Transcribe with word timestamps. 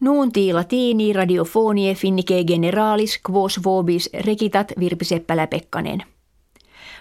Nuunti 0.00 0.52
latini 0.52 1.12
radiofonie 1.12 1.94
finnike 1.94 2.44
generalis 2.44 3.20
quos 3.30 3.60
vobis 3.64 4.10
rekitat 4.20 4.72
Virpi 4.80 5.04
Seppälä-Pekkanen. 5.04 6.02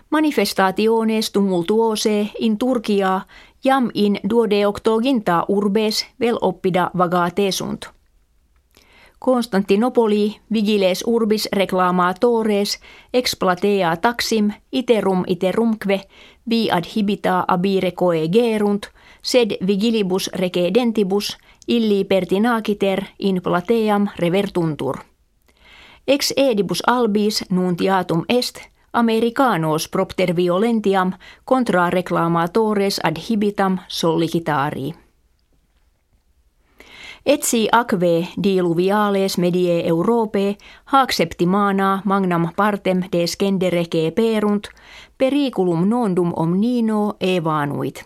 Manifestationes 0.10 1.32
tumultuose 1.32 2.30
in 2.40 2.58
Turkia 2.58 3.22
jam 3.64 3.90
in 3.94 4.20
duodeoctoginta 4.30 5.46
urbes 5.48 6.06
vel 6.20 6.38
oppida 6.42 6.92
vagate 6.98 7.52
sunt. 7.52 7.97
Konstantinopoli 9.20 10.40
vigiles 10.54 11.04
urbis 11.08 11.50
reclamatores 11.52 12.80
exploatea 13.14 13.96
taxim 13.96 14.52
iterum 14.72 15.24
iterumque 15.28 16.02
vi 16.50 16.72
adhibita 16.72 17.44
abire 17.48 17.92
coe 17.92 18.28
gerunt 18.28 18.86
sed 19.22 19.58
vigilibus 19.68 20.30
recedentibus 20.34 21.38
illi 21.68 22.04
pertinaciter 22.04 23.04
in 23.20 23.42
plateam 23.44 24.08
revertuntur. 24.20 24.98
Ex 26.08 26.34
edibus 26.38 26.84
albis 26.88 27.44
nuntiatum 27.50 28.24
est 28.30 28.60
Americanos 28.94 29.90
propter 29.90 30.36
violentiam 30.36 31.12
contra 31.46 31.90
reclamatores 31.90 33.00
adhibitam 33.04 33.78
sollicitari. 33.88 35.07
Etsi 37.28 37.68
acve 37.72 38.28
diluviales 38.44 39.38
medie 39.38 39.88
Europe 39.88 40.56
haacceptimana 40.86 42.02
magnam 42.06 42.48
partem 42.56 43.02
descendere 43.12 43.84
perunt 44.16 44.70
periculum 45.18 45.90
nondum 45.90 46.32
omnino 46.36 47.16
evanuit. 47.20 48.06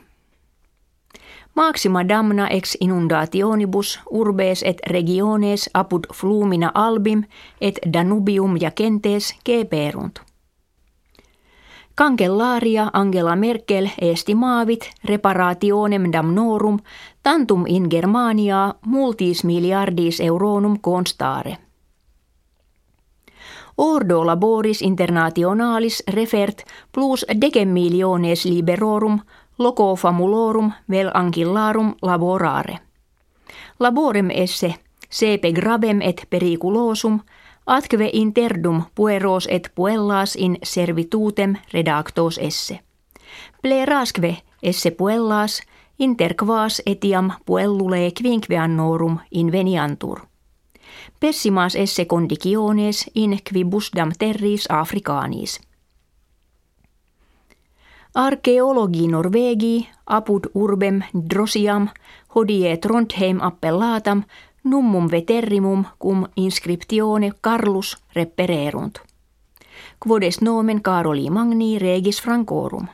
Maxima 1.55 2.03
damna 2.03 2.47
ex 2.47 2.75
inundationibus 2.79 3.99
urbes 4.11 4.63
et 4.63 4.81
regiones 4.89 5.69
apud 5.73 6.07
flumina 6.13 6.71
albim 6.73 7.23
et 7.61 7.79
Danubium 7.93 8.57
ja 8.61 8.71
kentes 8.71 9.35
keperunt. 9.43 10.30
Kankellaria 12.01 12.89
Angela 12.93 13.35
Merkel 13.35 13.89
estimaavit 14.01 14.91
reparationem 15.05 16.11
damnorum 16.13 16.79
tantum 17.23 17.65
in 17.67 17.87
Germania 17.91 18.73
multis 18.85 19.43
miliardis 19.43 20.19
euronum 20.19 20.79
constare. 20.79 21.57
Ordo 23.77 24.25
laboris 24.25 24.81
internationalis 24.81 26.03
refert 26.07 26.63
plus 26.91 27.25
decem 27.41 27.73
liberorum 28.45 29.19
loco 29.59 29.95
famulorum 29.95 30.71
vel 30.89 31.11
angillarum 31.13 31.95
laborare. 32.01 32.79
Laborem 33.79 34.29
esse 34.33 34.75
sepe 35.09 35.51
gravem 35.51 36.01
et 36.01 36.27
periculosum 36.29 37.19
atque 37.67 38.09
interdum 38.13 38.83
pueros 38.95 39.47
et 39.51 39.71
puellas 39.75 40.35
in 40.35 40.57
servitutem 40.63 41.55
redactos 41.73 42.37
esse. 42.37 42.79
Plerasque 43.61 44.37
esse 44.63 44.91
puellas 44.91 45.61
inter 45.99 46.35
quas 46.35 46.81
etiam 46.85 47.31
puellule 47.45 48.11
quinqueannorum 48.11 49.19
inveniantur. 49.31 50.19
Pessimas 51.19 51.75
esse 51.75 52.05
condiciones 52.05 53.11
in 53.15 53.37
quibusdam 53.43 54.11
terris 54.19 54.67
africanis. 54.71 55.61
Arkeologi 58.15 59.07
Norvegi 59.07 59.89
apud 60.05 60.47
urbem 60.53 61.01
Drosiam 61.29 61.87
hodie 62.35 62.77
Trondheim 62.77 63.39
appellatam 63.41 64.23
nummum 64.63 65.07
veterrimum 65.11 65.85
cum 65.99 66.27
inscriptione 66.35 67.31
Carlus 67.41 67.97
repererunt. 68.15 69.01
Quodes 69.99 70.41
nomen 70.41 70.81
Caroli 70.81 71.29
Magni 71.29 71.79
regis 71.79 72.21
Francorum. 72.21 72.87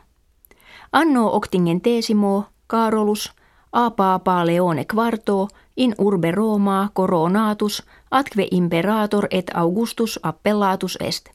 Anno 0.91 1.35
octingentesimo 1.35 2.45
Carolus 2.67 3.33
a 3.71 3.91
papa 3.91 4.45
leone 4.45 4.85
quarto 4.85 5.47
in 5.75 5.93
urbe 5.97 6.31
Roma 6.31 6.89
coronatus 6.93 7.83
atque 8.11 8.47
imperator 8.51 9.27
et 9.31 9.51
Augustus 9.53 10.19
appellatus 10.23 10.97
est. 10.99 11.29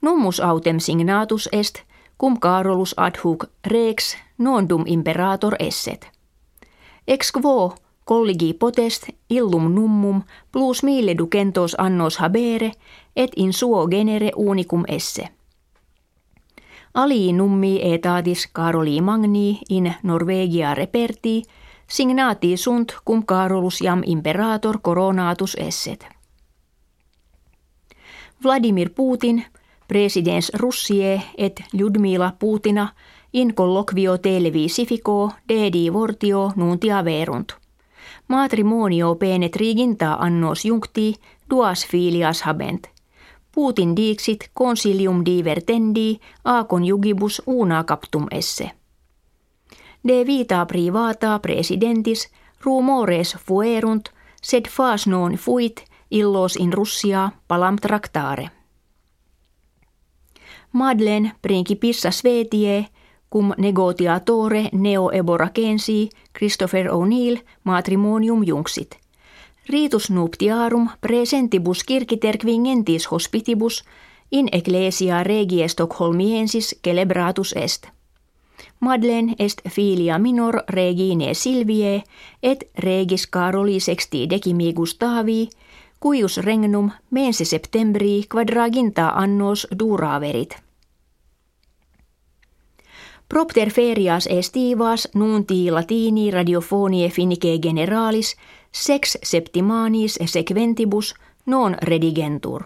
Nummus 0.00 0.40
autem 0.40 0.78
signatus 0.78 1.48
est 1.52 1.82
cum 2.18 2.38
Carolus 2.38 2.94
ad 2.96 3.18
hoc 3.24 3.44
rex 3.66 4.16
nondum 4.38 4.82
imperator 4.86 5.54
esset. 5.58 6.10
Ex 7.06 7.30
quo 7.30 7.74
colligi 8.10 8.54
potest 8.54 9.08
illum 9.30 9.74
nummum 9.74 10.22
plus 10.52 10.82
mille 10.82 11.14
ducentos 11.18 11.76
annos 11.78 12.16
habere 12.18 12.72
et 13.16 13.30
in 13.36 13.52
suo 13.52 13.88
genere 13.88 14.30
unicum 14.36 14.84
esse. 14.88 15.28
Ali 16.94 17.32
nummi 17.32 17.80
etatis 17.92 18.48
Caroli 18.52 19.00
Magni 19.00 19.58
in 19.68 19.94
Norvegia 20.02 20.74
reperti 20.74 21.42
signati 21.86 22.56
sunt 22.56 22.96
cum 23.06 23.24
Carolus 23.24 23.80
jam 23.80 24.02
imperator 24.06 24.80
coronatus 24.80 25.56
esset. 25.58 26.06
Vladimir 28.42 28.90
Putin, 28.90 29.44
presidens 29.88 30.50
Russie 30.54 31.22
et 31.38 31.62
Ljudmila 31.72 32.32
Putina 32.38 32.88
in 33.32 33.54
colloquio 33.54 34.18
televisifico 34.18 35.32
de 35.48 35.72
divortio 35.72 36.52
nuntia 36.56 37.04
verunt. 37.04 37.59
Matrimonio 38.30 39.16
penetriginta 39.16 40.14
annos 40.14 40.62
juncti 40.64 41.16
duas 41.50 41.86
filias 41.86 42.42
habent. 42.46 42.86
Putin 43.54 43.96
dixit 43.96 44.50
consilium 44.54 45.24
divertendi 45.24 46.20
a 46.44 46.64
conjugibus 46.64 47.42
una 47.46 47.84
captum 47.84 48.26
esse. 48.30 48.70
De 50.08 50.24
vita 50.26 50.66
privata 50.66 51.38
presidentis 51.38 52.30
rumores 52.64 53.34
fuerunt, 53.34 54.08
sed 54.42 54.68
fas 54.68 55.06
non 55.06 55.34
fuit 55.34 55.82
illos 56.10 56.56
in 56.56 56.72
Russia 56.72 57.32
palam 57.48 57.76
tractare. 57.76 58.50
Madlen 60.72 61.32
principissa 61.42 62.10
Svetie 62.10 62.86
cum 63.30 63.54
negotiatore 63.58 64.68
neo 64.72 65.10
eboracensi 65.10 66.10
Christopher 66.38 66.90
O'Neill 66.90 67.38
matrimonium 67.64 68.42
jungsit. 68.46 68.96
Ritus 69.68 70.10
nuptiarum 70.10 70.88
presentibus 71.00 71.84
kirkiterquingentis 71.84 73.06
hospitibus 73.06 73.84
in 74.32 74.48
ecclesia 74.52 75.22
regie 75.24 75.68
Stockholmiensis 75.68 76.76
celebratus 76.84 77.52
est. 77.56 77.86
Madlen 78.80 79.34
est 79.38 79.60
filia 79.68 80.18
minor 80.18 80.64
regine 80.68 81.34
Silvie 81.34 82.02
et 82.42 82.64
regis 82.78 83.26
Caroli 83.26 83.80
sexti 83.80 84.26
decimi 84.30 84.72
Gustavi, 84.72 85.48
cuius 86.00 86.38
regnum 86.38 86.90
mense 87.10 87.44
septembri 87.44 88.24
quadraginta 88.32 89.08
annos 89.08 89.66
duraverit. 89.78 90.69
Propter 93.30 93.70
ferias 93.70 94.26
estivas 94.26 95.08
nunti 95.14 95.70
latini 95.70 96.30
radiofonie 96.30 97.08
finnike 97.10 97.58
generalis 97.62 98.36
sex 98.72 99.16
septimanis 99.22 100.18
sequentibus 100.26 101.14
non 101.46 101.76
redigentur. 101.82 102.62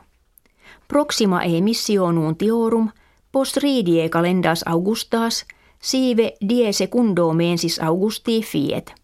Proxima 0.89 1.43
emissio 1.43 2.13
nuntiorum 2.13 2.89
post 3.33 3.57
ridie 3.57 4.09
calendas 4.09 4.65
augustas 4.67 5.45
sive 5.81 6.33
die 6.49 6.73
secundo 6.73 7.33
mensis 7.33 7.79
augusti 7.83 8.43
fiet. 8.43 8.95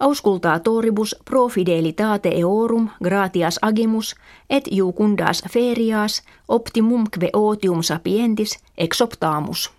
Auscultatoribus 0.00 1.16
pro 1.24 1.48
fidelitate 1.48 2.38
eorum 2.38 2.88
gratias 3.02 3.58
agimus 3.62 4.14
et 4.50 4.64
jucundas 4.72 5.44
ferias 5.50 6.22
optimumque 6.48 7.30
otium 7.32 7.82
sapientis 7.82 8.58
exoptamus. 8.78 9.70